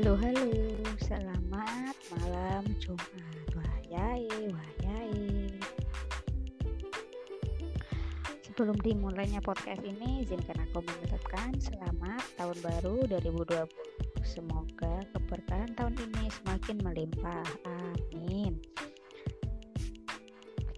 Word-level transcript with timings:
Halo, 0.00 0.16
halo. 0.16 0.48
Selamat 1.04 1.92
malam 2.16 2.64
Jumat. 2.80 3.52
Wahai, 3.52 4.24
wahai. 4.48 5.12
Sebelum 8.40 8.80
dimulainya 8.80 9.44
podcast 9.44 9.84
ini, 9.84 10.24
izinkan 10.24 10.56
aku 10.56 10.80
mengucapkan 10.80 11.52
selamat 11.60 12.24
tahun 12.40 12.56
baru 12.64 12.96
2020. 13.12 13.68
Semoga 14.24 15.04
keberkahan 15.12 15.76
tahun 15.76 15.92
ini 15.92 16.32
semakin 16.32 16.80
melimpah. 16.80 17.44
Amin. 17.68 18.56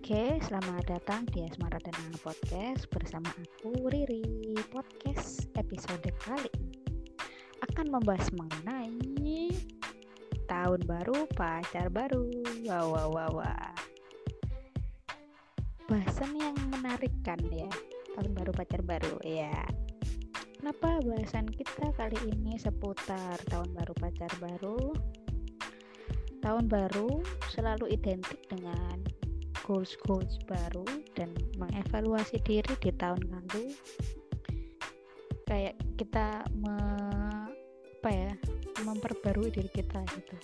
Oke, 0.02 0.42
selamat 0.42 0.98
datang 0.98 1.30
di 1.30 1.46
Asmara 1.46 1.78
dan 1.78 1.94
Angan 1.94 2.18
Podcast 2.26 2.90
bersama 2.90 3.30
aku 3.38 3.86
Riri. 3.86 4.58
Podcast 4.74 5.46
episode 5.54 6.10
kali 6.26 6.50
ini 6.58 6.82
akan 7.62 7.86
membahas 7.94 8.28
mengenai 8.34 9.11
tahun 10.46 10.80
baru, 10.84 11.26
pacar 11.32 11.88
baru. 11.88 12.28
Wow, 12.68 12.92
wow, 12.92 13.08
wow, 13.08 13.30
wow. 13.40 13.72
Bahasan 15.88 16.36
yang 16.36 16.56
menarik 16.72 17.12
kan 17.26 17.40
ya, 17.52 17.68
tahun 18.16 18.32
baru, 18.36 18.50
pacar 18.52 18.80
baru. 18.84 19.16
Ya, 19.24 19.52
kenapa 20.60 21.00
bahasan 21.04 21.48
kita 21.48 21.92
kali 21.96 22.16
ini 22.28 22.56
seputar 22.60 23.36
tahun 23.48 23.72
baru, 23.76 23.92
pacar 23.96 24.32
baru? 24.40 24.92
Tahun 26.42 26.64
baru 26.66 27.22
selalu 27.54 27.94
identik 27.94 28.42
dengan 28.50 28.98
goals-goals 29.62 30.42
baru 30.50 30.84
dan 31.14 31.30
mengevaluasi 31.54 32.42
diri 32.42 32.74
di 32.82 32.90
tahun 32.98 33.22
lalu 33.30 33.70
kayak 35.46 35.78
kita 36.00 36.42
me, 36.58 36.76
apa 38.02 38.10
ya 38.10 38.32
memperbarui 38.92 39.48
diri 39.48 39.70
kita 39.72 40.04
gitu. 40.12 40.36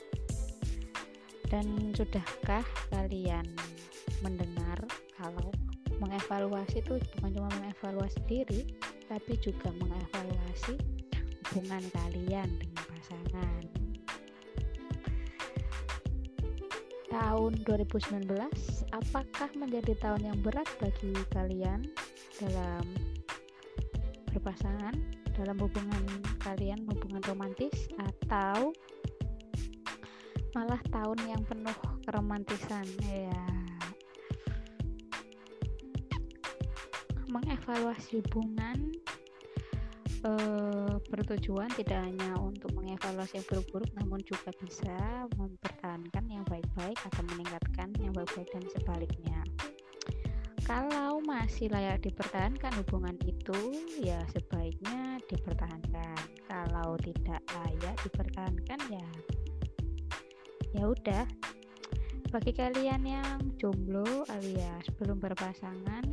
Dan 1.48 1.92
sudahkah 1.92 2.64
kalian 2.92 3.44
mendengar 4.24 4.80
kalau 5.16 5.52
mengevaluasi 6.00 6.80
itu 6.80 6.96
bukan 7.16 7.30
cuma 7.36 7.48
mengevaluasi 7.60 8.20
diri 8.28 8.60
tapi 9.08 9.36
juga 9.41 9.72
mengevaluasi 9.76 10.76
hubungan 11.48 11.84
kalian 11.92 12.48
dengan 12.60 12.84
pasangan? 12.88 13.62
Tahun 17.08 17.52
2019 17.64 18.28
apakah 18.92 19.48
menjadi 19.56 19.96
tahun 19.96 20.22
yang 20.28 20.38
berat 20.44 20.69
bagi 20.76 21.16
kalian 21.32 21.88
dalam 22.36 22.84
berpasangan 24.30 24.94
dalam 25.39 25.55
hubungan 25.62 26.03
kalian 26.42 26.83
hubungan 26.91 27.22
romantis 27.31 27.86
atau 27.94 28.75
malah 30.50 30.83
tahun 30.91 31.19
yang 31.31 31.42
penuh 31.47 31.78
keromantisan 32.03 32.83
ya 33.06 33.47
mengevaluasi 37.31 38.19
hubungan 38.19 38.91
e, 40.27 40.31
bertujuan 41.06 41.70
tidak 41.78 42.03
hanya 42.03 42.34
untuk 42.42 42.75
mengevaluasi 42.75 43.39
yang 43.39 43.47
buruk-buruk 43.47 43.91
namun 43.94 44.19
juga 44.27 44.50
bisa 44.59 45.28
mempertahankan 45.39 46.25
yang 46.27 46.42
baik-baik 46.50 46.98
atau 46.98 47.22
meningkatkan 47.31 47.94
yang 48.03 48.11
baik-baik 48.11 48.50
dan 48.50 48.64
sebaliknya 48.75 49.39
kalau 50.69 51.24
masih 51.24 51.72
layak 51.72 52.05
dipertahankan 52.05 52.69
hubungan 52.84 53.16
itu 53.24 53.56
ya 54.05 54.20
sebaiknya 54.36 55.16
dipertahankan. 55.25 56.20
Kalau 56.44 57.00
tidak 57.00 57.41
layak 57.56 57.97
dipertahankan 58.05 58.80
ya 58.92 59.08
ya 60.77 60.84
udah. 60.84 61.25
Bagi 62.28 62.53
kalian 62.53 63.00
yang 63.09 63.41
jomblo 63.56 64.28
alias 64.28 64.84
belum 65.00 65.16
berpasangan 65.16 66.04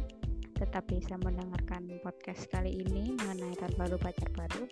tetap 0.56 0.88
bisa 0.88 1.20
mendengarkan 1.20 1.92
podcast 2.00 2.48
kali 2.48 2.80
ini 2.80 3.12
mengenai 3.20 3.60
tahun 3.60 3.76
baru 3.76 4.00
pacar 4.00 4.32
baru. 4.32 4.64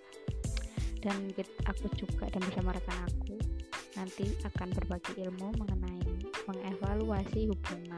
Dan 1.03 1.35
aku 1.67 1.91
juga 1.99 2.31
dan 2.31 2.39
bersama 2.47 2.71
rekan 2.71 2.95
aku 3.03 3.35
nanti 3.99 4.31
akan 4.47 4.71
berbagi 4.71 5.27
ilmu 5.27 5.51
mengenai 5.59 6.15
mengevaluasi 6.47 7.51
hubungan 7.51 7.92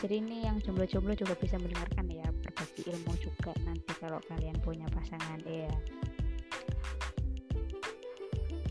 jadi 0.00 0.24
ini 0.24 0.48
yang 0.48 0.56
jomblo-jomblo 0.64 1.12
juga 1.12 1.36
bisa 1.36 1.60
mendengarkan 1.60 2.08
ya 2.08 2.24
berbagi 2.40 2.88
ilmu 2.88 3.12
juga 3.20 3.52
nanti 3.68 3.92
kalau 4.00 4.16
kalian 4.32 4.56
punya 4.64 4.88
pasangan 4.96 5.40
ya 5.44 5.68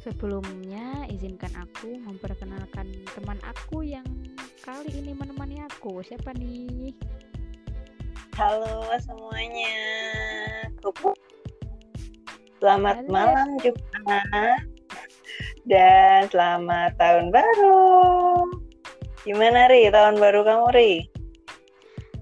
sebelumnya 0.01 1.05
izinkan 1.13 1.53
aku 1.53 2.01
memperkenalkan 2.01 2.89
teman 3.13 3.37
aku 3.45 3.85
yang 3.85 4.05
kali 4.65 4.89
ini 4.89 5.13
menemani 5.13 5.61
aku 5.69 6.01
siapa 6.01 6.33
nih 6.33 6.97
Halo 8.39 8.87
semuanya. 9.03 9.75
Kupu. 10.79 11.11
Selamat 12.63 13.03
Halo. 13.03 13.11
malam 13.11 13.49
juga. 13.59 14.23
Dan 15.67 16.23
selamat 16.31 16.95
tahun 16.95 17.35
baru. 17.35 18.47
Gimana 19.27 19.67
Ri, 19.67 19.91
tahun 19.91 20.23
baru 20.23 20.47
kamu 20.47 20.67
Ri? 20.71 21.18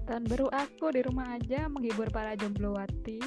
Tahun 0.08 0.24
baru 0.24 0.48
aku 0.48 0.88
di 0.96 1.04
rumah 1.04 1.36
aja 1.36 1.68
menghibur 1.68 2.08
para 2.08 2.32
jomblowati. 2.32 3.20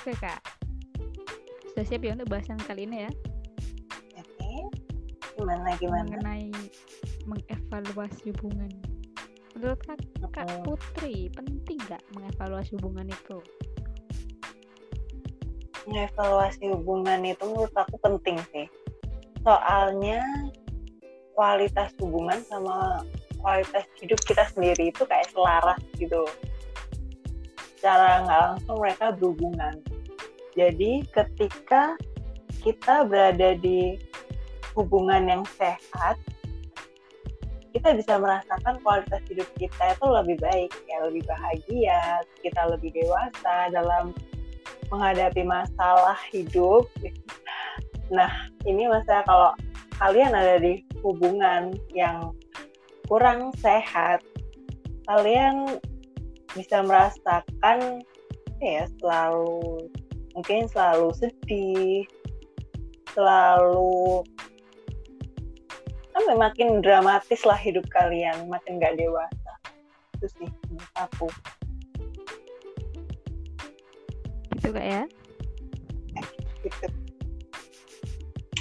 Oke 0.00 0.12
kak. 0.16 0.40
Sudah 1.68 1.84
siap 1.84 2.00
ya 2.00 2.16
untuk 2.16 2.32
bahasan 2.32 2.56
kali 2.64 2.88
ini 2.88 3.04
ya? 3.04 3.12
Oke. 4.16 4.72
Gimana 5.36 5.76
gimana? 5.76 6.08
Mengenai 6.08 6.48
mengevaluasi 7.28 8.32
hubungan 8.32 8.72
menurut 9.58 9.80
kak, 9.82 9.98
kak 10.30 10.46
Putri 10.62 11.26
penting 11.34 11.82
nggak 11.90 11.98
mengevaluasi 12.14 12.78
hubungan 12.78 13.10
itu 13.10 13.38
mengevaluasi 15.90 16.64
hubungan 16.70 17.26
itu 17.26 17.42
menurut 17.42 17.74
aku 17.74 17.98
penting 17.98 18.38
sih 18.54 18.70
soalnya 19.42 20.22
kualitas 21.38 21.94
hubungan 22.02 22.42
sama 22.50 23.06
kualitas 23.38 23.86
hidup 24.02 24.18
kita 24.26 24.42
sendiri 24.50 24.90
itu 24.90 25.06
kayak 25.06 25.30
selaras 25.30 25.78
gitu 25.94 26.26
secara 27.78 28.26
nggak 28.26 28.40
langsung 28.50 28.76
mereka 28.82 29.14
berhubungan 29.14 29.74
jadi 30.58 31.06
ketika 31.14 31.94
kita 32.66 33.06
berada 33.06 33.54
di 33.54 33.94
hubungan 34.74 35.30
yang 35.30 35.42
sehat 35.54 36.18
kita 37.70 37.94
bisa 37.94 38.18
merasakan 38.18 38.82
kualitas 38.82 39.22
hidup 39.30 39.46
kita 39.54 39.94
itu 39.94 40.06
lebih 40.08 40.36
baik, 40.40 40.72
ya 40.88 40.98
lebih 41.04 41.22
bahagia, 41.30 42.00
kita 42.42 42.64
lebih 42.74 42.90
dewasa 42.90 43.70
dalam 43.70 44.10
menghadapi 44.88 45.44
masalah 45.44 46.16
hidup. 46.32 46.88
Nah, 48.08 48.48
ini 48.64 48.88
masalah 48.88 49.22
kalau 49.28 49.50
kalian 50.00 50.32
ada 50.32 50.56
di 50.58 50.87
hubungan 51.02 51.74
yang 51.94 52.34
kurang 53.08 53.54
sehat, 53.58 54.20
kalian 55.08 55.80
bisa 56.52 56.84
merasakan 56.84 58.02
ya 58.58 58.84
selalu 58.98 59.88
mungkin 60.34 60.66
selalu 60.68 61.08
sedih, 61.16 62.04
selalu 63.14 64.22
kan 66.18 66.34
makin 66.34 66.82
dramatis 66.82 67.46
lah 67.46 67.56
hidup 67.56 67.86
kalian 67.94 68.50
makin 68.50 68.82
gak 68.82 68.98
dewasa. 68.98 69.52
Itu 70.18 70.26
sih 70.34 70.48
menurut 70.66 70.94
aku. 70.98 71.28
Gitu 74.58 74.68
kak 74.74 74.86
ya? 74.86 75.02
Gitu. 76.66 76.86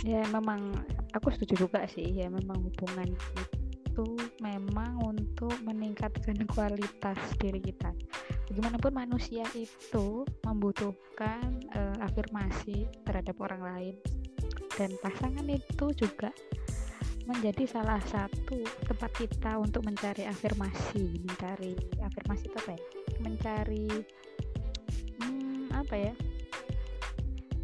Ya 0.05 0.21
memang 0.29 0.77
aku 1.17 1.33
setuju 1.33 1.67
juga 1.67 1.83
sih 1.89 2.05
ya 2.05 2.29
memang 2.29 2.61
hubungan 2.61 3.09
itu 3.09 4.07
memang 4.39 5.01
untuk 5.01 5.53
meningkatkan 5.65 6.37
kualitas 6.53 7.17
diri 7.41 7.57
kita 7.57 7.89
bagaimanapun 8.47 8.93
manusia 8.93 9.43
itu 9.57 10.23
membutuhkan 10.45 11.57
uh, 11.73 11.97
afirmasi 12.05 12.85
terhadap 13.03 13.35
orang 13.41 13.61
lain 13.65 13.95
dan 14.77 14.93
pasangan 15.01 15.49
itu 15.49 15.89
juga 15.97 16.29
menjadi 17.27 17.67
salah 17.67 17.99
satu 18.07 18.63
tempat 18.87 19.11
kita 19.19 19.59
untuk 19.59 19.83
mencari 19.83 20.23
afirmasi, 20.23 21.19
mencari 21.27 21.75
afirmasi 21.99 22.47
itu 22.47 22.55
apa 22.55 22.71
ya? 22.71 22.81
Mencari 23.19 23.87
hmm, 25.19 25.75
apa 25.75 25.95
ya? 25.99 26.13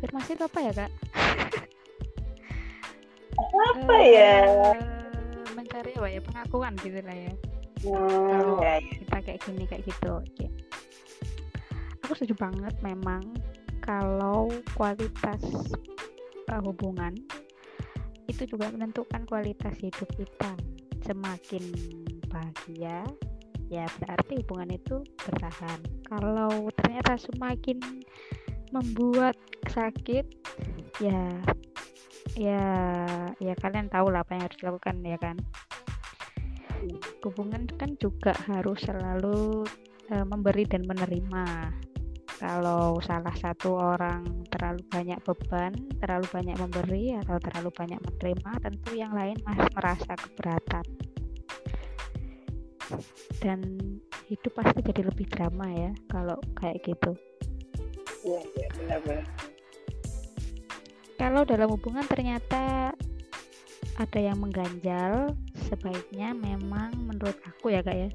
Afirmasi 0.04 0.36
itu 0.36 0.44
apa 0.44 0.60
ya 0.60 0.72
kak? 0.76 0.92
Apa 3.54 3.96
ya? 4.02 4.36
Uh, 4.50 4.76
mencari 5.54 5.94
apa 5.94 6.08
ya? 6.10 6.20
Pengakuan 6.26 6.74
gitu 6.82 7.00
lah 7.06 7.18
ya. 7.18 7.34
Hmm, 7.84 8.10
Kalau 8.10 8.54
ya, 8.64 8.80
ya. 8.80 8.94
kita 9.00 9.18
kayak 9.22 9.40
gini 9.46 9.64
kayak 9.70 9.84
gitu. 9.86 10.12
Oke. 10.18 10.48
Aku 12.04 12.12
setuju 12.18 12.36
banget 12.36 12.76
memang 12.84 13.22
kalau 13.84 14.48
kualitas 14.76 15.44
uh, 16.52 16.62
hubungan 16.64 17.14
itu 18.32 18.48
juga 18.48 18.72
menentukan 18.72 19.28
kualitas 19.28 19.76
hidup 19.84 20.08
kita 20.16 20.56
semakin 21.04 21.64
bahagia 22.32 23.04
ya 23.68 23.86
berarti 24.00 24.40
hubungan 24.44 24.72
itu 24.80 25.04
bertahan 25.28 25.80
kalau 26.08 26.72
ternyata 26.80 27.20
semakin 27.20 27.78
membuat 28.72 29.36
sakit 29.70 30.26
ya 31.04 31.28
ya 32.34 32.66
ya 33.38 33.54
kalian 33.62 33.92
tahu 33.92 34.10
lah 34.10 34.25
apa 34.25 34.36
yang 34.36 34.44
harus 34.48 34.60
dilakukan 34.60 34.96
ya 35.06 35.18
kan 35.22 35.38
hubungan 37.24 37.64
kan 37.80 37.96
juga 38.00 38.36
harus 38.50 38.80
selalu 38.84 39.64
uh, 40.12 40.25
memberi 40.28 40.68
dan 40.68 40.84
menerima 40.84 41.72
kalau 42.44 43.00
salah 43.00 43.31
satu 43.40 43.72
orang 43.80 44.44
terlalu 44.52 44.84
banyak 44.92 45.16
beban, 45.24 45.72
terlalu 46.04 46.28
banyak 46.28 46.60
memberi 46.60 47.16
atau 47.16 47.40
terlalu 47.40 47.72
banyak 47.72 48.00
menerima, 48.04 48.52
tentu 48.60 48.92
yang 49.00 49.16
lain 49.16 49.40
masih 49.48 49.70
merasa 49.72 50.12
keberatan. 50.12 50.86
Dan 53.40 53.60
hidup 54.28 54.52
pasti 54.60 54.84
jadi 54.84 55.08
lebih 55.08 55.24
drama 55.31 55.72
ya 55.72 55.92
kalau 56.12 56.36
kayak 56.60 56.84
gitu. 56.84 57.16
Iya, 58.28 58.44
iya. 58.60 59.24
Kalau 61.18 61.45
dalam 61.45 61.69
hubungan 61.69 62.06
ternyata 62.10 62.94
ada 63.94 64.19
yang 64.19 64.42
mengganjal, 64.42 65.38
sebaiknya 65.69 66.33
memang 66.33 66.98
menurut 66.98 67.38
aku 67.45 67.69
ya 67.69 67.86
kak 67.86 67.94
ya, 67.94 68.10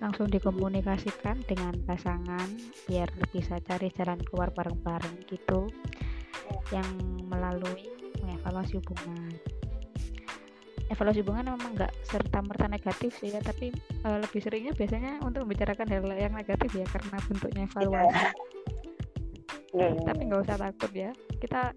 langsung 0.00 0.32
dikomunikasikan 0.32 1.44
dengan 1.44 1.76
pasangan 1.84 2.48
biar 2.88 3.12
bisa 3.28 3.60
cari 3.60 3.92
jalan 3.92 4.16
keluar 4.24 4.48
bareng-bareng 4.56 5.28
gitu. 5.28 5.68
Yang 6.72 6.88
melalui 7.28 7.92
mengevaluasi 8.24 8.80
hubungan. 8.80 9.36
Evaluasi 10.88 11.20
hubungan 11.24 11.52
memang 11.56 11.72
nggak 11.76 11.92
serta 12.04 12.44
merta 12.44 12.68
negatif 12.68 13.16
sih 13.16 13.32
ya 13.32 13.40
tapi 13.40 13.72
uh, 14.04 14.20
lebih 14.20 14.40
seringnya 14.44 14.76
biasanya 14.76 15.24
untuk 15.24 15.48
membicarakan 15.48 15.88
hal 15.88 16.04
yang 16.16 16.36
negatif 16.36 16.68
ya 16.72 16.84
karena 16.88 17.16
bentuknya 17.28 17.62
evaluasi. 17.68 18.24
Yeah. 19.72 20.04
tapi 20.04 20.28
nggak 20.28 20.44
usah 20.44 20.56
takut 20.60 20.92
ya. 20.92 21.10
Kita 21.40 21.72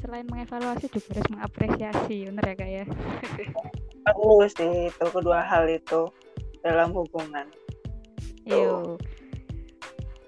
selain 0.00 0.26
mengevaluasi 0.26 0.88
juga 0.88 1.20
harus 1.20 1.28
mengapresiasi 1.30 2.16
bener 2.32 2.44
ya 2.44 2.54
kak 2.56 2.70
ya 2.70 2.84
perlu 4.04 4.44
sih 4.48 4.88
itu 4.88 5.06
kedua 5.12 5.44
hal 5.44 5.68
itu 5.68 6.08
dalam 6.64 6.92
hubungan. 6.92 7.46
Iyo. 8.44 8.96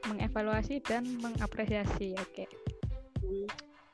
Mengevaluasi 0.08 0.80
dan 0.84 1.04
mengapresiasi. 1.20 2.16
Oke. 2.18 2.44
Okay. 2.44 2.48
Hmm. 3.22 3.48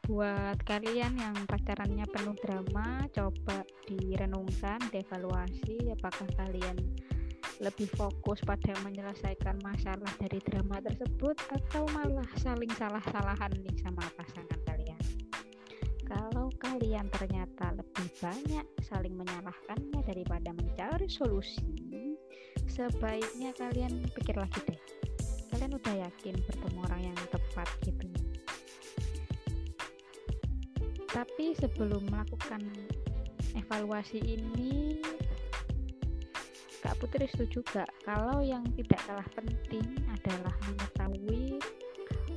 Buat 0.08 0.64
kalian 0.64 1.20
yang 1.20 1.36
pacarannya 1.44 2.08
penuh 2.08 2.32
drama, 2.40 3.04
coba 3.12 3.60
direnungkan, 3.84 4.80
dievaluasi 4.88 5.92
apakah 5.92 6.24
kalian 6.40 6.80
lebih 7.60 7.90
fokus 7.92 8.40
pada 8.40 8.72
menyelesaikan 8.86 9.58
masalah 9.60 10.08
dari 10.16 10.40
drama 10.48 10.80
tersebut 10.80 11.36
atau 11.52 11.84
malah 11.92 12.24
saling 12.40 12.70
salah-salahan 12.78 13.52
nih 13.60 13.76
sama 13.84 14.00
pasangan 14.16 14.60
kalian. 14.64 14.77
Kalian 16.78 17.10
ternyata 17.10 17.74
lebih 17.74 18.06
banyak 18.22 18.62
saling 18.86 19.18
menyalahkannya 19.18 19.98
daripada 20.06 20.54
mencari 20.54 21.10
solusi, 21.10 22.14
sebaiknya 22.70 23.50
kalian 23.58 24.06
pikir 24.14 24.38
lagi 24.38 24.62
deh. 24.62 24.78
Kalian 25.50 25.74
udah 25.74 26.06
yakin 26.06 26.38
bertemu 26.38 26.78
orang 26.86 27.02
yang 27.10 27.18
tepat 27.34 27.66
gitu? 27.82 28.06
Tapi 31.10 31.58
sebelum 31.58 32.06
melakukan 32.14 32.62
evaluasi 33.58 34.22
ini 34.22 35.02
Kak 36.78 36.94
Putri 37.02 37.26
setuju 37.26 37.58
gak 37.74 37.90
kalau 38.06 38.38
yang 38.38 38.62
tidak 38.78 39.02
kalah 39.02 39.26
penting 39.34 39.98
adalah 40.14 40.54
mengetahui 40.62 41.58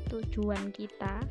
tujuan 0.09 0.73
kita 0.73 1.21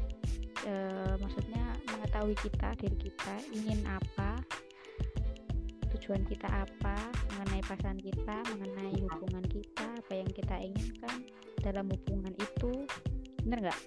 e, 0.63 0.75
maksudnya 1.19 1.70
mengetahui 2.11 2.35
kita 2.43 2.69
diri 2.83 2.99
kita 3.07 3.35
ingin 3.55 3.87
apa 3.87 4.43
tujuan 5.95 6.27
kita 6.27 6.51
apa 6.51 6.99
mengenai 7.31 7.63
pasangan 7.63 8.03
kita 8.03 8.37
mengenai 8.59 8.99
hubungan 8.99 9.47
kita 9.47 9.87
apa 9.87 10.13
yang 10.19 10.27
kita 10.35 10.59
inginkan 10.59 11.23
dalam 11.63 11.87
hubungan 11.87 12.35
itu. 12.35 12.83
Benar 13.47 13.63
nggak? 13.63 13.81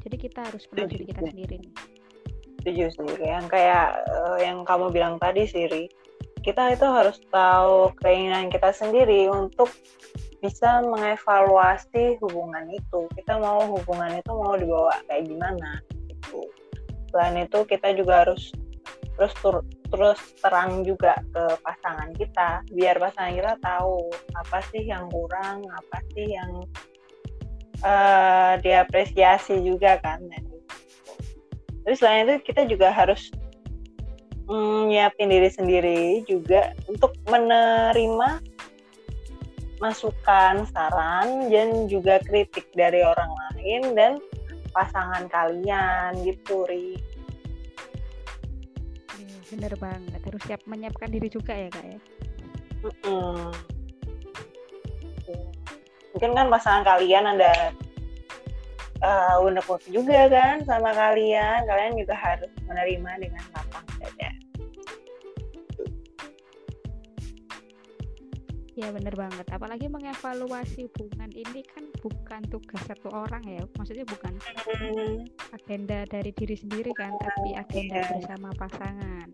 Jadi 0.00 0.16
kita 0.16 0.48
harus 0.48 0.64
kenal 0.64 0.88
diri 0.88 1.04
kita 1.04 1.28
sendiri 1.28 1.54
nih. 1.60 1.72
Setuju 2.56 2.84
sendiri 2.96 3.24
yang 3.28 3.44
kayak 3.52 4.00
uh, 4.00 4.40
yang 4.40 4.64
kamu 4.64 4.88
bilang 4.88 5.20
tadi 5.20 5.44
Siri 5.44 5.92
kita 6.40 6.72
itu 6.72 6.88
harus 6.88 7.20
tahu 7.28 7.92
keinginan 8.00 8.48
kita 8.48 8.72
sendiri 8.72 9.28
untuk 9.28 9.68
bisa 10.40 10.80
mengevaluasi 10.88 12.16
hubungan 12.16 12.64
itu. 12.72 13.12
Kita 13.12 13.36
mau 13.36 13.76
hubungan 13.76 14.16
itu 14.16 14.32
mau 14.32 14.56
dibawa 14.56 14.96
kayak 15.04 15.28
gimana 15.28 15.84
selain 17.12 17.44
itu 17.44 17.62
kita 17.68 17.92
juga 17.92 18.24
harus 18.26 18.50
terus 19.14 19.32
tur 19.44 19.60
terus 19.92 20.18
terang 20.40 20.80
juga 20.88 21.20
ke 21.36 21.44
pasangan 21.60 22.10
kita 22.16 22.64
biar 22.72 22.96
pasangan 22.96 23.36
kita 23.36 23.54
tahu 23.60 24.08
apa 24.40 24.58
sih 24.72 24.88
yang 24.88 25.04
kurang 25.12 25.60
apa 25.68 25.98
sih 26.16 26.32
yang 26.32 26.52
uh, 27.84 28.56
diapresiasi 28.64 29.60
juga 29.60 30.00
kan 30.00 30.24
terus 31.84 32.00
selain 32.00 32.24
itu 32.24 32.40
kita 32.40 32.64
juga 32.64 32.88
harus 32.88 33.28
mm, 34.48 34.88
nyiapin 34.88 35.28
diri 35.28 35.50
sendiri 35.52 36.02
juga 36.24 36.72
untuk 36.88 37.12
menerima 37.28 38.40
masukan 39.82 40.62
saran 40.70 41.50
dan 41.50 41.90
juga 41.90 42.22
kritik 42.22 42.70
dari 42.72 43.02
orang 43.02 43.28
lain 43.28 43.82
dan 43.98 44.12
pasangan 44.72 45.24
kalian 45.28 46.16
gitu 46.24 46.64
Ri. 46.66 46.96
Bener 49.52 49.72
banget. 49.76 50.20
Harus 50.24 50.42
siap 50.48 50.60
menyiapkan 50.64 51.12
diri 51.12 51.28
juga 51.28 51.52
ya 51.52 51.68
kak 51.68 51.84
ya? 51.84 51.98
Mm 53.06 53.52
mungkin 56.12 56.38
kan 56.38 56.54
pasangan 56.54 56.84
kalian 56.86 57.24
ada 57.34 57.72
uh, 59.02 59.42
unek 59.42 59.66
juga 59.90 60.30
kan 60.30 60.62
sama 60.62 60.94
kalian. 60.94 61.66
Kalian 61.66 61.98
juga 61.98 62.14
harus 62.14 62.52
menerima 62.68 63.10
dengan 63.18 63.44
lapang 63.56 63.86
dada 63.98 64.30
Ya 68.82 68.90
bener 68.90 69.14
banget. 69.14 69.46
Apalagi 69.54 69.86
mengevaluasi 69.86 70.90
hubungan 70.90 71.30
ini 71.30 71.62
kan 71.70 71.86
bukan 72.02 72.42
tugas 72.50 72.82
satu 72.82 73.14
orang 73.14 73.46
ya. 73.46 73.62
Maksudnya 73.78 74.02
bukan 74.02 74.34
hmm. 74.42 75.22
agenda 75.54 76.02
dari 76.10 76.34
diri 76.34 76.58
sendiri 76.58 76.90
kan, 76.98 77.14
tapi 77.22 77.54
agenda 77.54 78.02
yeah. 78.02 78.10
bersama 78.10 78.50
pasangan. 78.58 79.30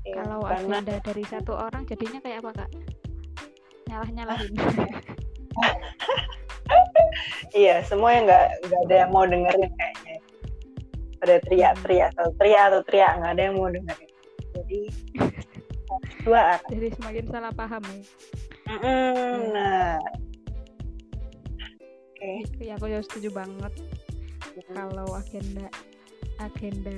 Yeah, 0.00 0.16
Kalau 0.16 0.48
karena... 0.48 0.80
agenda 0.80 0.96
dari 1.04 1.24
satu 1.28 1.52
orang 1.52 1.84
jadinya 1.84 2.18
kayak 2.24 2.40
apa 2.40 2.50
kak? 2.64 2.70
Nyalah-nyalahin. 3.92 4.54
iya, 7.68 7.84
semua 7.84 8.16
yang 8.16 8.24
nggak 8.24 8.46
nggak 8.64 8.80
ada 8.88 8.94
yang 8.96 9.10
mau 9.12 9.28
dengerin 9.28 9.72
kayaknya. 9.76 10.16
Ada 11.20 11.36
teriak-teriak 11.44 12.08
atau 12.16 12.32
teriak 12.40 12.64
atau 12.72 12.80
teriak 12.88 13.12
nggak 13.20 13.32
ada 13.36 13.42
yang 13.44 13.56
mau 13.60 13.68
dengerin 13.68 14.05
jadi 14.66 14.82
dua 16.26 16.58
arah. 16.58 16.60
Jadi 16.66 16.86
semakin 16.98 17.24
salah 17.30 17.52
paham 17.54 17.82
ya. 17.86 18.02
Mm 18.66 18.78
-mm, 18.82 19.34
nah 19.54 19.94
oke. 22.18 22.18
Okay. 22.18 22.66
ya 22.66 22.74
aku 22.74 22.90
juga 22.90 23.02
setuju 23.06 23.28
banget. 23.30 23.72
Mm. 24.56 24.72
kalau 24.72 25.06
agenda 25.14 25.68
agenda 26.40 26.96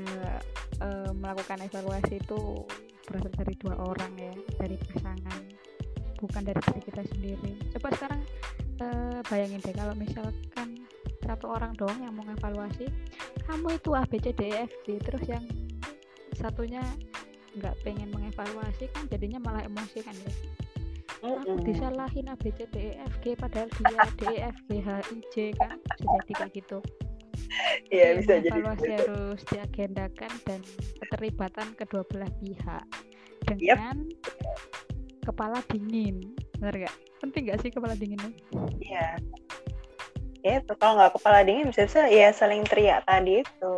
uh, 0.78 1.10
melakukan 1.10 1.58
evaluasi 1.66 2.22
itu 2.22 2.64
berasal 3.04 3.32
dari 3.34 3.54
dua 3.58 3.74
orang 3.82 4.12
ya 4.14 4.32
dari 4.62 4.78
pasangan 4.78 5.42
bukan 6.22 6.42
dari 6.42 6.60
diri 6.64 6.80
kita 6.86 7.02
sendiri. 7.14 7.52
Coba 7.76 7.88
sekarang 7.94 8.20
uh, 8.82 9.20
bayangin 9.26 9.60
deh 9.62 9.74
kalau 9.74 9.94
misalkan 9.98 10.86
satu 11.22 11.50
orang 11.50 11.76
doang 11.76 11.98
yang 12.00 12.14
mau 12.16 12.24
evaluasi 12.24 12.88
kamu 13.44 13.76
itu 13.76 13.90
A 13.92 14.02
B 14.08 14.16
C 14.22 14.32
D 14.32 14.48
E 14.48 14.64
F 14.64 14.72
G 14.86 14.96
terus 15.02 15.24
yang 15.28 15.44
satunya 16.38 16.80
nggak 17.56 17.74
pengen 17.86 18.08
mengevaluasi 18.12 18.90
kan 18.92 19.08
jadinya 19.08 19.38
malah 19.40 19.62
emosi 19.64 20.04
kan 20.04 20.12
ya. 20.12 20.32
Aku 21.18 21.58
disalahin 21.66 22.30
A 22.30 22.38
B 22.38 22.52
C 22.54 22.68
D 22.70 22.94
E 22.94 23.02
F 23.02 23.14
G 23.24 23.34
padahal 23.34 23.66
dia 23.72 24.04
D 24.14 24.22
E 24.28 24.38
F 24.52 24.58
G 24.68 24.70
H 24.84 24.88
I 25.08 25.18
J 25.32 25.36
kan 25.56 25.80
bisa 25.80 26.04
jadi 26.04 26.32
kayak 26.36 26.52
gitu. 26.54 26.78
Iya 27.88 28.08
bisa 28.20 28.32
jadi 28.44 28.60
evaluasi 28.60 28.86
gitu. 28.86 28.94
harus 28.94 29.40
diagendakan 29.48 30.32
dan 30.44 30.60
keterlibatan 31.00 31.68
kedua 31.74 32.02
belah 32.12 32.32
pihak 32.38 32.84
dengan 33.48 33.96
yep. 34.04 34.20
kepala 35.24 35.58
dingin 35.72 36.36
benar 36.58 36.74
gak 36.88 36.96
penting 37.22 37.48
gak 37.48 37.60
sih 37.62 37.70
kepala 37.72 37.94
dinginnya 37.94 38.32
iya. 38.82 39.16
Ya 40.46 40.62
itu 40.62 40.70
kalau 40.78 41.02
nggak 41.02 41.18
kepala 41.18 41.42
dingin 41.42 41.66
bisa 41.74 41.82
bisa 41.90 42.06
ya 42.06 42.30
saling 42.30 42.62
teriak 42.62 43.02
tadi 43.10 43.42
itu 43.42 43.74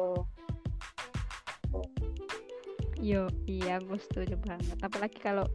yo 3.10 3.26
iya 3.50 3.82
aku 3.82 3.98
setuju 3.98 4.38
banget. 4.38 4.78
Apalagi 4.86 5.18
kalau 5.18 5.50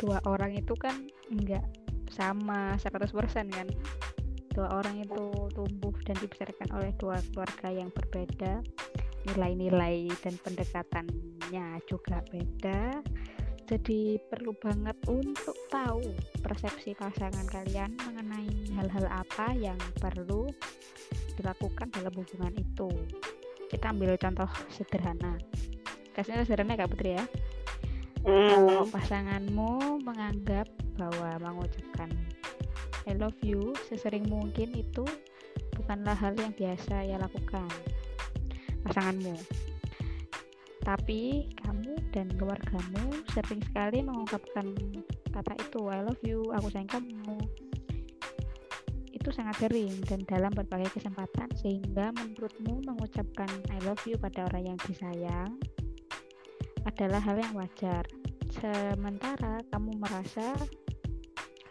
dua 0.00 0.24
orang 0.24 0.56
itu 0.56 0.72
kan 0.72 1.04
nggak 1.28 1.64
sama 2.08 2.80
100% 2.80 3.12
kan? 3.52 3.68
Dua 4.52 4.68
orang 4.72 5.04
itu 5.04 5.32
tumbuh 5.52 5.92
dan 6.08 6.16
dibesarkan 6.16 6.68
oleh 6.72 6.92
dua 6.96 7.20
keluarga 7.32 7.68
yang 7.68 7.92
berbeda 7.92 8.64
nilai-nilai 9.32 10.08
dan 10.24 10.34
pendekatannya 10.40 11.66
juga 11.84 12.24
beda. 12.32 13.04
Jadi 13.68 14.20
perlu 14.28 14.52
banget 14.58 14.96
untuk 15.08 15.56
tahu 15.72 16.04
persepsi 16.44 16.92
pasangan 16.92 17.46
kalian 17.48 17.96
mengenai 18.04 18.50
hal-hal 18.76 19.06
apa 19.08 19.54
yang 19.56 19.78
perlu 19.96 20.50
dilakukan 21.40 21.88
dalam 21.94 22.12
hubungan 22.12 22.52
itu 22.60 22.90
kita 23.72 23.88
ambil 23.88 24.12
contoh 24.20 24.50
sederhana. 24.68 25.40
Kasihnya 26.12 26.44
sederhana 26.44 26.76
kak 26.76 26.92
Putri 26.92 27.16
ya. 27.16 27.24
Mm. 28.22 28.54
kalau 28.54 28.86
pasanganmu 28.86 29.98
menganggap 30.06 30.70
bahwa 30.94 31.42
mengucapkan 31.42 32.06
I 33.02 33.18
love 33.18 33.34
you 33.42 33.74
sesering 33.90 34.30
mungkin 34.30 34.70
itu 34.78 35.02
bukanlah 35.74 36.14
hal 36.14 36.38
yang 36.38 36.54
biasa 36.54 37.02
ya 37.02 37.18
lakukan 37.18 37.66
pasanganmu. 38.86 39.34
Tapi 40.86 41.50
kamu 41.66 41.98
dan 42.14 42.30
keluargamu 42.38 43.26
sering 43.34 43.58
sekali 43.66 44.06
mengungkapkan 44.06 44.70
kata 45.34 45.58
itu 45.58 45.80
I 45.90 46.06
love 46.06 46.22
you 46.22 46.46
aku 46.54 46.70
sayang 46.70 46.90
kamu 46.92 47.42
sangat 49.32 49.56
sering 49.64 49.96
dan 50.04 50.20
dalam 50.28 50.52
berbagai 50.52 51.00
kesempatan 51.00 51.48
sehingga 51.56 52.12
menurutmu 52.12 52.84
mengucapkan 52.84 53.48
I 53.72 53.80
love 53.88 54.04
you 54.04 54.20
pada 54.20 54.44
orang 54.52 54.76
yang 54.76 54.78
disayang 54.84 55.56
adalah 56.84 57.18
hal 57.24 57.40
yang 57.40 57.56
wajar. 57.56 58.04
Sementara 58.52 59.64
kamu 59.72 59.96
merasa 59.96 60.52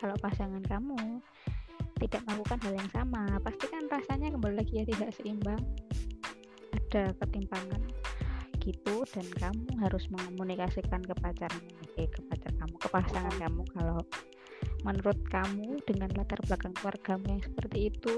kalau 0.01 0.17
pasangan 0.17 0.65
kamu 0.65 1.21
tidak 2.01 2.25
melakukan 2.25 2.59
hal 2.65 2.73
yang 2.73 2.89
sama 2.89 3.23
pasti 3.45 3.65
kan 3.69 3.85
rasanya 3.85 4.33
kembali 4.33 4.55
lagi 4.57 4.73
ya 4.81 4.85
tidak 4.89 5.09
seimbang. 5.13 5.61
Ada 6.73 7.13
ketimpangan 7.21 7.81
gitu 8.61 9.05
dan 9.09 9.25
kamu 9.37 9.69
harus 9.81 10.05
mengomunikasikan 10.13 11.01
ke 11.01 11.13
pacarmu 11.17 11.69
eh, 11.97 12.09
ke 12.09 12.21
pacar 12.29 12.53
kamu 12.61 12.75
ke 12.77 12.87
pasangan 12.93 13.35
kamu 13.41 13.61
kalau 13.73 13.99
menurut 14.81 15.17
kamu 15.29 15.81
dengan 15.85 16.09
latar 16.17 16.41
belakang 16.45 16.73
keluargamu 16.77 17.25
yang 17.37 17.43
seperti 17.43 17.79
itu 17.93 18.15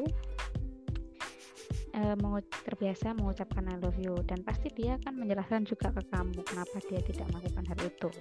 eh, 1.93 2.15
terbiasa 2.63 3.13
mengucapkan 3.15 3.67
I 3.69 3.77
love 3.79 3.99
you 3.99 4.15
dan 4.25 4.41
pasti 4.41 4.71
dia 4.71 4.95
akan 5.03 5.23
menjelaskan 5.23 5.67
juga 5.67 5.91
ke 5.91 6.01
kamu 6.09 6.39
kenapa 6.47 6.77
dia 6.87 6.99
tidak 7.03 7.27
melakukan 7.31 7.65
hal 7.67 7.79
itu 7.83 8.11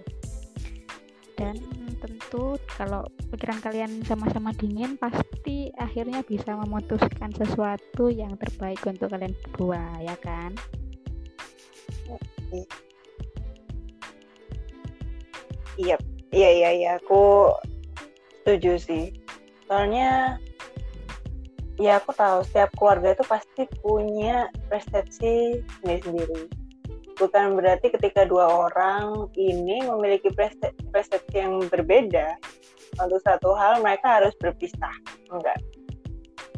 dan 1.38 1.56
tentu 1.98 2.60
kalau 2.76 3.02
pikiran 3.32 3.58
kalian 3.62 4.04
sama-sama 4.04 4.52
dingin 4.54 5.00
pasti 5.00 5.72
akhirnya 5.80 6.20
bisa 6.22 6.54
memutuskan 6.54 7.32
sesuatu 7.32 8.12
yang 8.12 8.36
terbaik 8.36 8.82
untuk 8.84 9.10
kalian 9.10 9.34
berdua 9.46 9.82
ya 10.02 10.14
kan 10.20 10.54
Iya, 15.80 15.96
iya, 16.36 16.50
iya, 16.52 16.70
iya. 16.76 16.90
Aku 17.00 17.48
setuju 18.42 18.74
sih. 18.82 19.04
Soalnya, 19.70 20.36
ya 21.78 22.02
aku 22.02 22.10
tahu 22.12 22.42
setiap 22.44 22.74
keluarga 22.76 23.14
itu 23.14 23.24
pasti 23.24 23.62
punya 23.80 24.50
persepsi 24.66 25.62
sendiri-sendiri. 25.80 26.50
Bukan 27.16 27.54
berarti 27.54 27.94
ketika 27.94 28.26
dua 28.26 28.68
orang 28.68 29.30
ini 29.38 29.78
memiliki 29.86 30.28
persepsi 30.90 31.36
yang 31.38 31.62
berbeda, 31.70 32.34
untuk 33.00 33.20
satu 33.24 33.56
hal 33.56 33.80
mereka 33.80 34.20
harus 34.20 34.34
berpisah. 34.36 34.92
Enggak. 35.32 35.56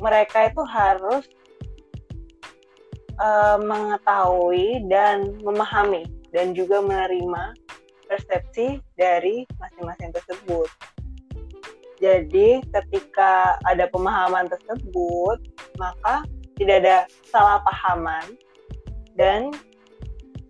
Mereka 0.02 0.50
itu 0.50 0.62
harus 0.66 1.24
uh, 3.22 3.58
mengetahui 3.62 4.82
dan 4.90 5.38
memahami 5.46 6.02
dan 6.34 6.50
juga 6.56 6.82
menerima 6.82 7.54
persepsi 8.10 8.82
dari 8.98 9.46
masing-masing 9.62 10.10
tersebut. 10.10 10.66
Jadi 12.04 12.60
ketika 12.68 13.56
ada 13.64 13.88
pemahaman 13.88 14.44
tersebut, 14.52 15.40
maka 15.80 16.20
tidak 16.60 16.84
ada 16.84 16.98
salah 17.32 17.64
pahaman 17.64 18.36
dan 19.16 19.48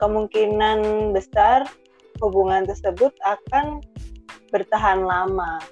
kemungkinan 0.02 1.14
besar 1.14 1.62
hubungan 2.18 2.66
tersebut 2.66 3.14
akan 3.22 3.78
bertahan 4.50 5.06
lama. 5.06 5.62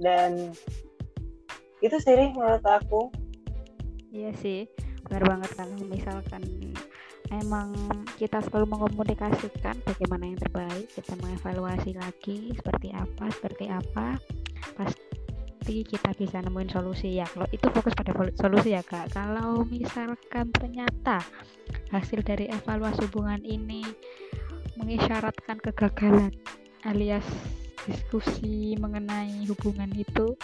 Dan 0.00 0.56
itu 1.84 2.00
sih 2.00 2.32
menurut 2.32 2.64
aku. 2.64 3.12
Iya 4.16 4.32
sih 4.40 4.64
benar 5.04 5.26
banget 5.26 5.50
kalau 5.60 5.76
misalkan 5.90 6.42
emang 7.34 7.74
kita 8.14 8.38
selalu 8.46 8.78
mengomunikasikan 8.78 9.74
bagaimana 9.82 10.30
yang 10.30 10.38
terbaik 10.38 10.86
kita 10.94 11.18
mengevaluasi 11.18 11.98
lagi 11.98 12.54
seperti 12.54 12.94
apa 12.94 13.26
seperti 13.34 13.66
apa 13.70 14.18
pasti 14.74 15.86
kita 15.86 16.10
bisa 16.18 16.42
nemuin 16.42 16.70
solusi 16.70 17.18
ya. 17.18 17.26
Kalau 17.30 17.46
itu 17.54 17.66
fokus 17.70 17.94
pada 17.94 18.10
solusi 18.34 18.74
ya 18.74 18.82
kak. 18.82 19.14
Kalau 19.14 19.62
misalkan 19.66 20.50
ternyata 20.50 21.22
hasil 21.94 22.22
dari 22.26 22.50
evaluasi 22.50 23.06
hubungan 23.10 23.42
ini 23.46 23.86
mengisyaratkan 24.78 25.60
kegagalan 25.60 26.32
alias 26.88 27.26
diskusi 27.84 28.76
mengenai 28.78 29.44
hubungan 29.48 29.90
itu 29.92 30.36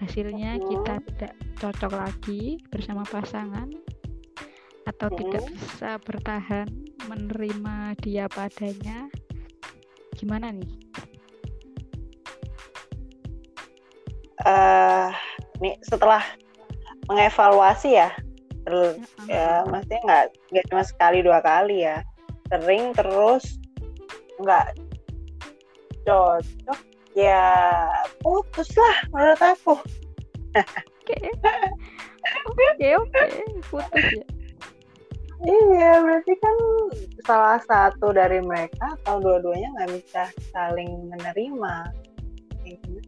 hasilnya 0.00 0.56
kita 0.58 1.02
tidak 1.04 1.32
cocok 1.60 1.92
lagi 1.92 2.56
bersama 2.72 3.04
pasangan 3.04 3.68
atau 4.88 5.08
tidak 5.12 5.44
bisa 5.52 6.00
bertahan 6.00 6.66
menerima 7.06 7.94
dia 8.00 8.24
padanya 8.32 9.12
gimana 10.16 10.52
nih? 10.52 10.72
Uh, 14.40 15.12
nih 15.60 15.76
setelah 15.84 16.24
mengevaluasi 17.10 18.00
ya, 18.00 18.10
-huh. 18.64 18.96
ya 19.28 19.64
maksudnya 19.68 20.00
nggak 20.06 20.24
nggak 20.52 20.66
cuma 20.72 20.82
sekali 20.86 21.20
dua 21.20 21.44
kali 21.44 21.84
ya, 21.84 22.00
sering 22.48 22.96
terus 22.96 23.60
nggak 24.40 24.72
cocok 26.08 26.80
ya 27.12 27.44
putus 28.24 28.70
lah 28.78 28.96
menurut 29.12 29.42
aku. 29.42 29.74
Oke. 30.56 31.18
Oke 32.46 32.88
oke 32.96 33.22
putus 33.68 34.06
ya. 34.14 34.26
Iya 35.40 36.04
berarti 36.04 36.36
kan 36.36 36.56
salah 37.24 37.60
satu 37.64 38.12
dari 38.12 38.44
mereka 38.44 38.92
atau 39.00 39.24
dua-duanya 39.24 39.72
nggak 39.72 39.90
bisa 39.96 40.22
saling 40.52 41.08
menerima 41.08 41.88
gitu 42.68 42.99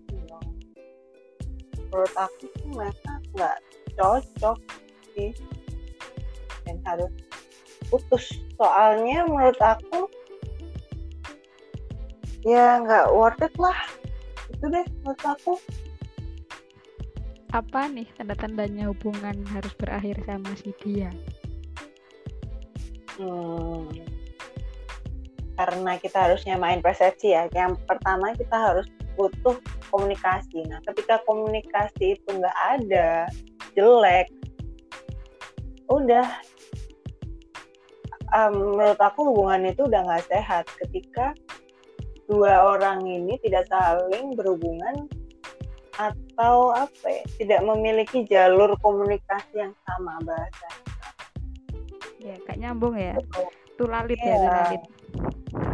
menurut 1.92 2.14
aku 2.16 2.48
sih 2.48 2.70
mereka 2.72 3.12
nggak 3.36 3.58
cocok 4.00 4.58
sih. 5.12 5.30
Dan 6.64 6.80
harus 6.88 7.12
putus. 7.92 8.24
Soalnya 8.56 9.28
menurut 9.28 9.60
aku 9.60 10.08
ya 12.48 12.80
nggak 12.80 13.12
worth 13.12 13.44
it 13.44 13.54
lah. 13.60 13.76
Itu 14.48 14.72
deh 14.72 14.86
menurut 15.04 15.22
aku. 15.22 15.52
Apa 17.52 17.84
nih 17.92 18.08
tanda-tandanya 18.16 18.88
hubungan 18.88 19.44
harus 19.52 19.76
berakhir 19.76 20.16
sama 20.24 20.56
si 20.56 20.72
dia? 20.80 21.12
Hmm, 23.20 23.92
karena 25.60 26.00
kita 26.00 26.32
harus 26.32 26.40
nyamain 26.48 26.80
persepsi 26.80 27.36
ya. 27.36 27.52
Yang 27.52 27.76
pertama 27.84 28.32
kita 28.32 28.56
harus 28.56 28.88
butuh 29.20 29.60
komunikasi. 29.92 30.64
Nah 30.66 30.80
ketika 30.88 31.20
komunikasi 31.28 32.16
itu 32.16 32.28
nggak 32.32 32.58
ada 32.80 33.28
jelek 33.76 34.32
udah 35.92 36.24
um, 38.32 38.74
menurut 38.76 38.96
aku 38.96 39.28
hubungan 39.28 39.68
itu 39.68 39.84
udah 39.84 40.00
nggak 40.02 40.26
sehat. 40.32 40.64
Ketika 40.80 41.36
dua 42.26 42.74
orang 42.74 43.04
ini 43.04 43.36
tidak 43.44 43.68
saling 43.68 44.32
berhubungan 44.32 45.06
atau 46.00 46.72
apa 46.72 47.04
ya 47.04 47.24
tidak 47.36 47.60
memiliki 47.68 48.24
jalur 48.24 48.72
komunikasi 48.80 49.60
yang 49.60 49.76
sama 49.84 50.16
bahasa. 50.24 50.68
Ya 52.22 52.40
kayak 52.48 52.58
nyambung 52.58 52.96
ya. 52.96 53.12
Itu 53.76 53.84
lalit 53.84 54.16
ya, 54.24 54.32
ya 54.32 54.38
lalit. 54.48 54.82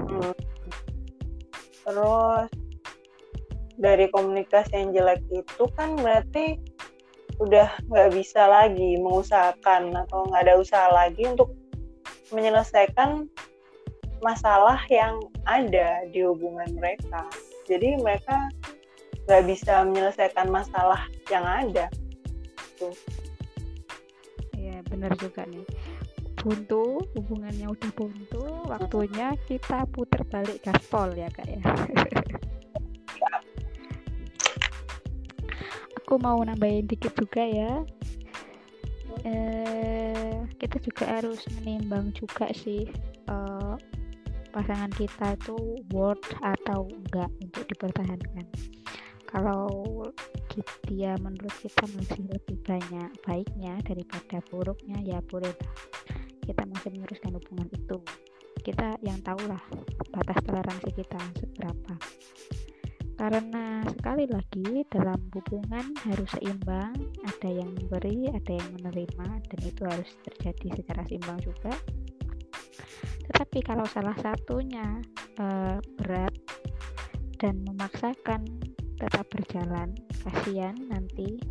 Hmm. 0.09 0.35
terus 1.87 2.51
dari 3.79 4.11
komunikasi 4.11 4.75
yang 4.75 4.91
jelek 4.91 5.23
itu 5.31 5.65
kan 5.79 5.95
berarti 5.95 6.59
udah 7.39 7.71
nggak 7.87 8.11
bisa 8.19 8.51
lagi 8.51 8.99
mengusahakan 8.99 9.95
atau 9.95 10.27
nggak 10.27 10.43
ada 10.43 10.55
usaha 10.59 10.91
lagi 10.91 11.23
untuk 11.23 11.55
menyelesaikan 12.35 13.31
masalah 14.19 14.83
yang 14.91 15.23
ada 15.47 16.03
di 16.11 16.27
hubungan 16.27 16.67
mereka. 16.75 17.23
Jadi 17.71 18.03
mereka 18.03 18.51
nggak 19.31 19.47
bisa 19.47 19.87
menyelesaikan 19.87 20.51
masalah 20.51 21.07
yang 21.31 21.47
ada. 21.47 21.87
Tuh. 22.75 22.95
Ya 24.59 24.83
benar 24.91 25.15
juga 25.15 25.47
nih. 25.47 25.63
Buntu, 26.39 27.03
hubungannya 27.19 27.67
udah 27.67 27.91
buntu, 27.99 28.43
waktunya 28.67 29.35
kita 29.51 29.87
putar 29.91 30.23
balik 30.27 30.63
gaspol 30.63 31.11
ya 31.15 31.31
kak 31.31 31.47
ya. 31.47 31.63
Aku 36.09 36.17
mau 36.25 36.41
nambahin 36.41 36.89
dikit 36.89 37.13
juga 37.21 37.45
ya. 37.45 37.85
Eh, 39.29 40.41
kita 40.57 40.81
juga 40.81 41.05
harus 41.21 41.45
menimbang 41.61 42.17
juga 42.17 42.49
sih 42.57 42.89
eh, 43.29 43.75
pasangan 44.49 44.89
kita 44.97 45.37
itu 45.37 45.85
worth 45.93 46.33
atau 46.41 46.89
enggak 46.89 47.29
untuk 47.45 47.69
dipertahankan. 47.69 48.49
Kalau 49.29 49.69
dia 50.89 51.13
menurut 51.21 51.53
kita 51.61 51.85
masih 51.93 52.25
lebih 52.25 52.57
banyak 52.65 53.13
baiknya 53.29 53.77
daripada 53.85 54.41
buruknya 54.49 55.05
ya 55.05 55.21
boleh 55.29 55.53
kita 56.49 56.65
masih 56.73 56.97
meneruskan 56.97 57.37
hubungan 57.37 57.69
itu. 57.69 58.01
Kita 58.65 58.97
yang 59.05 59.21
tahu 59.21 59.45
lah 59.45 59.61
batas 60.09 60.41
toleransi 60.41 60.89
kita 60.89 61.21
seberapa 61.37 62.01
karena 63.19 63.83
sekali 63.99 64.31
lagi 64.31 64.87
dalam 64.95 65.19
hubungan 65.35 65.91
harus 66.07 66.31
seimbang 66.39 66.95
ada 67.27 67.51
yang 67.51 67.75
memberi 67.75 68.31
ada 68.31 68.53
yang 68.55 68.71
menerima 68.79 69.29
dan 69.43 69.61
itu 69.67 69.83
harus 69.83 70.07
terjadi 70.23 70.79
secara 70.79 71.03
seimbang 71.11 71.43
juga. 71.43 71.75
Tetapi 73.27 73.59
kalau 73.67 73.83
salah 73.91 74.15
satunya 74.23 75.03
uh, 75.43 75.83
berat 75.99 76.31
dan 77.43 77.59
memaksakan 77.67 78.47
tetap 79.03 79.27
berjalan 79.35 79.99
kasihan 80.23 80.79
nanti 80.87 81.43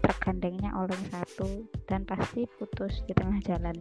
tergandengnya 0.00 0.72
oleh 0.72 0.96
satu 1.12 1.68
dan 1.84 2.08
pasti 2.08 2.48
putus 2.56 3.04
di 3.04 3.12
tengah 3.12 3.44
jalan. 3.44 3.76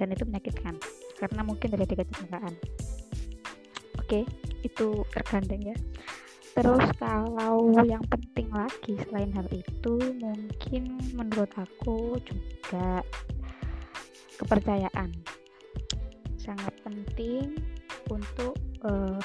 Dan 0.00 0.16
itu 0.16 0.24
menyakitkan 0.24 0.80
karena 1.20 1.44
mungkin 1.44 1.68
terjadi 1.76 2.08
kecelakaan. 2.08 2.56
Oke 4.00 4.47
itu 4.62 5.04
tergandeng 5.12 5.74
ya. 5.74 5.78
Terus 6.58 6.82
kalau 6.98 7.70
yang 7.86 8.02
penting 8.10 8.50
lagi 8.50 8.98
selain 9.06 9.30
hal 9.30 9.46
itu 9.54 9.94
mungkin 10.18 10.98
menurut 11.14 11.52
aku 11.54 12.18
juga 12.26 13.02
kepercayaan. 14.42 15.14
Sangat 16.34 16.74
penting 16.82 17.54
untuk 18.10 18.58
uh, 18.82 19.20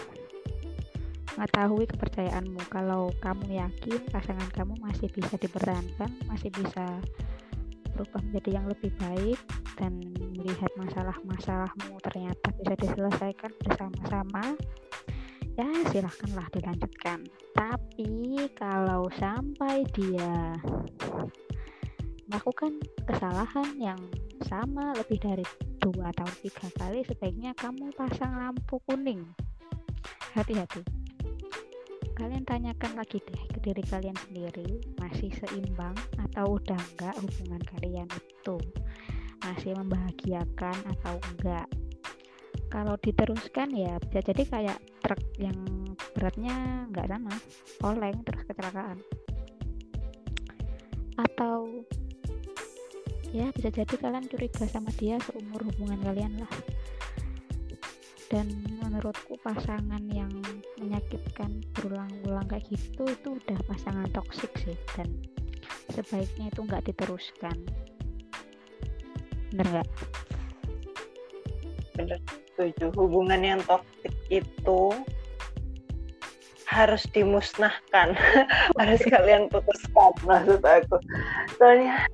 mengetahui 1.33 1.89
kepercayaanmu. 1.89 2.61
Kalau 2.69 3.09
kamu 3.17 3.57
yakin 3.57 4.01
pasangan 4.13 4.49
kamu 4.53 4.77
masih 4.77 5.09
bisa 5.09 5.33
dipertahankan 5.41 6.13
masih 6.29 6.53
bisa 6.53 7.01
berubah 7.93 8.21
menjadi 8.25 8.49
yang 8.61 8.65
lebih 8.69 8.91
baik 8.97 9.39
dan 9.77 10.01
melihat 10.33 10.69
masalah-masalahmu 10.77 11.97
ternyata 12.01 12.49
bisa 12.57 12.73
diselesaikan 12.77 13.51
bersama-sama 13.61 14.57
ya 15.53 15.69
silahkanlah 15.93 16.47
dilanjutkan. 16.49 17.29
Tapi 17.53 18.37
kalau 18.57 19.05
sampai 19.21 19.85
dia 19.93 20.57
melakukan 22.25 22.81
kesalahan 23.05 23.69
yang 23.77 24.01
sama 24.49 24.97
lebih 24.97 25.21
dari 25.21 25.45
dua 25.77 26.09
atau 26.09 26.25
tiga 26.41 26.67
kali 26.79 27.05
sebaiknya 27.05 27.53
kamu 27.53 27.93
pasang 27.93 28.33
lampu 28.33 28.81
kuning. 28.89 29.21
Hati-hati. 30.33 30.81
Kalian 32.13 32.45
tanyakan 32.45 32.93
lagi 32.97 33.21
deh 33.21 33.43
ke 33.53 33.59
diri 33.61 33.83
kalian 33.89 34.17
sendiri 34.29 34.81
masih 35.01 35.33
seimbang 35.33 35.97
atau 36.21 36.57
udah 36.61 36.77
enggak 36.77 37.15
hubungan 37.21 37.61
kalian 37.73 38.09
itu? 38.09 38.57
Masih 39.41 39.73
membahagiakan 39.77 40.77
atau 40.97 41.17
enggak? 41.33 41.67
Kalau 42.69 42.97
diteruskan 42.97 43.69
ya 43.73 43.97
bisa 44.01 44.21
jadi 44.25 44.43
kayak 44.45 44.79
truk 45.03 45.21
yang 45.35 45.59
beratnya 46.15 46.87
enggak 46.87 47.11
sama 47.11 47.35
oleng 47.83 48.17
terus 48.23 48.43
kecelakaan. 48.47 48.97
Atau 51.19 51.85
ya 53.35 53.51
bisa 53.53 53.69
jadi 53.69 53.95
kalian 53.99 54.25
curiga 54.31 54.65
sama 54.65 54.89
dia 54.97 55.19
seumur 55.21 55.61
hubungan 55.67 55.99
kalian 56.01 56.39
lah. 56.41 56.53
Dan 58.33 58.49
menurutku 58.81 59.37
pasangan 59.45 60.01
yang 60.09 60.31
menyakitkan 60.81 61.61
berulang-ulang 61.77 62.49
kayak 62.49 62.65
gitu 62.73 63.05
itu 63.05 63.29
udah 63.37 63.59
pasangan 63.69 64.09
toksik 64.09 64.49
sih. 64.57 64.77
Dan 64.97 65.21
sebaiknya 65.93 66.49
itu 66.49 66.65
nggak 66.65 66.89
diteruskan. 66.89 67.53
Bener 69.53 69.67
nggak? 69.69 69.89
Bener 71.93 72.17
setuju. 72.57 72.89
Hubungan 72.97 73.41
yang 73.45 73.61
toksik 73.69 74.02
itu 74.41 74.81
harus 76.73 77.05
dimusnahkan. 77.13 78.17
Harus 78.81 79.01
kalian 79.05 79.45
putuskan 79.53 80.13
maksud 80.25 80.61
aku. 80.65 80.97
Soalnya 81.61 82.09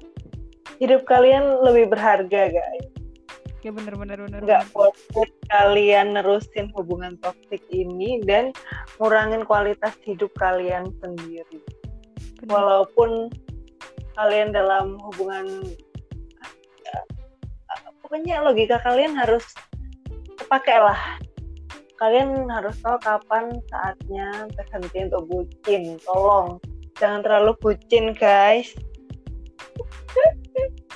hidup 0.83 1.07
kalian 1.07 1.63
lebih 1.63 1.87
berharga 1.95 2.51
guys. 2.51 2.85
Ya 3.63 3.75
bener 3.75 3.95
bener 3.95 4.19
bener 4.23 4.39
nggak 4.43 4.71
worth 4.71 5.35
kalian 5.51 6.15
nerusin 6.15 6.71
hubungan 6.75 7.19
toksik 7.19 7.59
ini 7.71 8.23
dan 8.23 8.55
ngurangin 8.99 9.43
kualitas 9.47 9.95
hidup 10.03 10.31
kalian 10.39 10.91
sendiri. 10.99 11.63
Bener. 12.39 12.55
walaupun 12.55 13.27
kalian 14.15 14.55
dalam 14.55 14.95
hubungan 15.11 15.47
pokoknya 17.99 18.39
logika 18.41 18.79
kalian 18.79 19.11
harus 19.11 19.43
pakai 20.47 20.81
lah 20.81 21.19
kalian 21.99 22.47
harus 22.47 22.79
tahu 22.79 22.95
kapan 23.03 23.51
saatnya 23.67 24.47
berhenti 24.55 25.11
untuk 25.11 25.23
bucin 25.27 25.99
tolong 26.07 26.55
jangan 26.95 27.19
terlalu 27.27 27.51
bucin 27.59 28.15
guys 28.15 28.71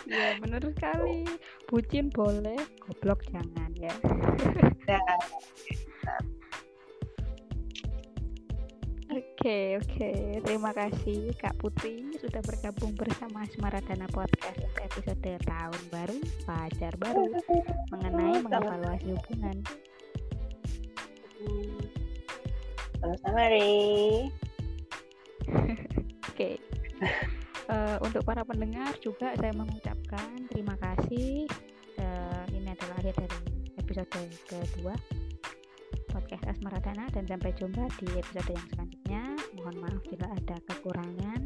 ya 0.07 0.39
benar 0.39 0.63
sekali 0.63 1.27
bucin 1.67 2.07
boleh 2.07 2.59
goblok 2.79 3.19
jangan 3.29 3.71
ya 3.75 3.93
nah. 4.87 5.03
Oke, 9.13 9.77
oke. 9.77 10.41
Terima 10.41 10.73
kasih 10.73 11.37
Kak 11.37 11.61
Putri 11.61 12.01
sudah 12.17 12.41
bergabung 12.41 12.97
bersama 12.97 13.45
Semaradana 13.53 14.09
Podcast 14.09 14.57
episode 14.81 15.37
tahun 15.45 15.83
baru, 15.93 16.17
pacar 16.49 16.97
baru 16.97 17.29
mengenai 17.93 18.41
mengevaluasi 18.41 19.13
hubungan. 19.13 19.61
Sama-sama. 23.03 23.43
Oke. 26.31 26.59
Uh, 27.67 27.97
untuk 28.03 28.23
para 28.23 28.43
pendengar 28.47 28.95
juga 29.03 29.35
saya 29.35 29.51
mengucapkan 29.55 30.47
terima 30.51 30.75
kasih. 30.79 31.47
Uh, 31.99 32.43
ini 32.55 32.71
adalah 32.71 32.99
akhir 32.99 33.15
dari 33.19 33.39
episode 33.75 34.07
kedua 34.47 34.95
podcast 36.13 36.45
Asmaradana 36.45 37.09
dan 37.09 37.25
sampai 37.25 37.51
jumpa 37.57 37.89
di 37.97 38.07
episode 38.13 38.53
yang 38.53 38.67
selanjutnya. 38.71 39.23
Mohon 39.57 39.75
maaf 39.81 40.01
bila 40.07 40.27
ada 40.29 40.55
kekurangan. 40.69 41.41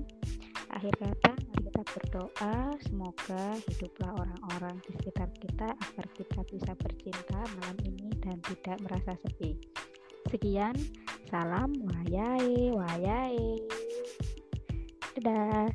Akhir 0.76 0.94
kata 1.00 1.32
mari 1.32 1.62
kita 1.72 1.84
berdoa. 1.96 2.56
Semoga 2.84 3.44
hiduplah 3.66 4.12
orang-orang 4.20 4.76
di 4.84 4.90
sekitar 5.00 5.30
kita 5.40 5.72
agar 5.72 6.06
kita 6.14 6.40
bisa 6.52 6.72
bercinta 6.76 7.40
malam 7.58 7.78
ini 7.88 8.07
dan 8.28 8.38
tidak 8.44 8.78
merasa 8.84 9.16
sepi 9.24 9.56
sekian 10.28 10.76
salam 11.32 11.72
wayai 11.88 12.76
wayai 12.76 13.40
dadah 15.16 15.72